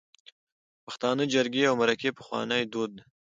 پښتانه 0.85 1.23
جرګی 1.33 1.63
او 1.69 1.75
مرکی 1.81 2.09
پخواني 2.17 2.61
دود 2.71 2.91
ده 2.97 3.03